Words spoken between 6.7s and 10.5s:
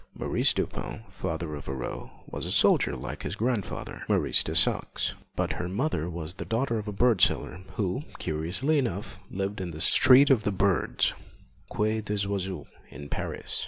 of a bird seller, who, curiously enough, lived in the 'Street of